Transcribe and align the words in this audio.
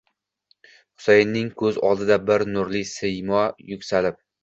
Husayinning 1.01 1.53
ko'z 1.63 1.79
oldida 1.91 2.19
bu 2.33 2.41
nurli 2.57 2.85
siymo 2.97 3.49
yuksalib 3.73 4.23